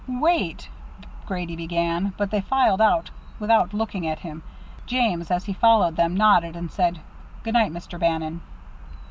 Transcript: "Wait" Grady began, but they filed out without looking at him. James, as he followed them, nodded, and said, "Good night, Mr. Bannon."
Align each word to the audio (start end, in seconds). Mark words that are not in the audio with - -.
"Wait" 0.07 0.67
Grady 1.27 1.55
began, 1.55 2.11
but 2.17 2.31
they 2.31 2.41
filed 2.41 2.81
out 2.81 3.11
without 3.37 3.71
looking 3.71 4.07
at 4.07 4.17
him. 4.17 4.41
James, 4.87 5.29
as 5.29 5.45
he 5.45 5.53
followed 5.53 5.95
them, 5.95 6.17
nodded, 6.17 6.55
and 6.55 6.71
said, 6.71 6.97
"Good 7.43 7.53
night, 7.53 7.71
Mr. 7.71 7.99
Bannon." 7.99 8.41